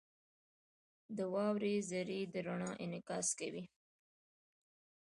•د 1.17 1.19
واورې 1.33 1.73
ذرې 1.89 2.21
د 2.33 2.35
رڼا 2.45 2.71
انعکاس 2.83 3.27
کوي. 3.39 3.63